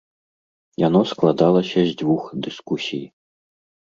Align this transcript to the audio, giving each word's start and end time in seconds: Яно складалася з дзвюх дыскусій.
Яно 0.87 1.01
складалася 1.11 1.83
з 1.89 1.93
дзвюх 1.99 2.23
дыскусій. 2.47 3.05